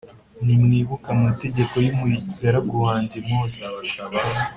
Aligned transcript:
“Nimwibuke 0.45 1.07
amategeko 1.17 1.73
y’umugaragu 1.85 2.75
wanjye 2.85 3.17
Mose 3.29 3.65